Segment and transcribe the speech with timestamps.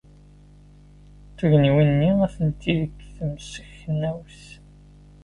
[1.37, 4.41] Tugniwin-nni atenti deg temseknewt.